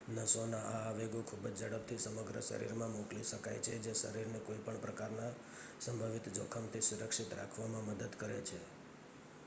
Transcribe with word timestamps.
નસોના 0.09 0.65
આ 0.67 0.79
આવેગો 0.81 1.19
ખૂબ 1.21 1.43
ઝડપથી 1.51 1.97
સમગ્ર 1.97 2.37
શરીરમાં 2.41 2.91
મોકલી 2.91 3.23
શકાય 3.23 3.59
છે 3.59 3.73
જે 3.79 3.93
શરીરને 3.93 4.39
કોઈ 4.39 4.63
પણ 4.65 4.79
પ્રકારના 4.79 5.31
સંભવિત 5.79 6.25
જોખમથી 6.33 6.81
સુરક્ષિત 6.81 7.31
રાખવામાં 7.33 7.87
મદદ 7.87 8.13
કરે 8.15 8.39
છે 8.41 8.59